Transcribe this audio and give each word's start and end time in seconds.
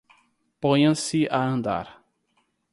Ponham-se 0.59 1.21
a 1.29 1.37
andar 1.53 1.87